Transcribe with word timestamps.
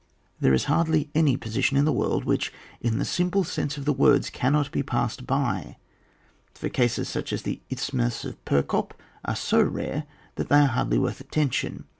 no 0.01 0.01
ON 0.01 0.07
WAR. 0.07 0.15
[BOOK 0.15 0.31
VI. 0.31 0.37
There 0.49 0.53
is 0.55 0.63
hardly 0.63 1.09
any 1.13 1.37
position 1.37 1.77
in 1.77 1.85
the 1.85 1.91
world 1.93 2.25
which, 2.25 2.51
in 2.81 2.97
the 2.97 3.05
simple 3.05 3.43
sense 3.43 3.77
of 3.77 3.85
the 3.85 3.93
words, 3.93 4.31
cannot 4.31 4.71
be 4.71 4.81
passed 4.81 5.27
by, 5.27 5.77
for 6.55 6.69
cases 6.69 7.07
such 7.07 7.31
as 7.31 7.43
the 7.43 7.61
isthmus 7.69 8.25
of 8.25 8.43
Perekop 8.43 8.95
are 9.25 9.35
so 9.35 9.61
rare 9.61 10.05
that 10.37 10.49
they 10.49 10.57
are 10.61 10.65
hardly 10.65 10.97
worth 10.97 11.21
attention. 11.21 11.85